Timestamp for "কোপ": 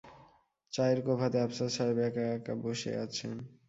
1.05-1.17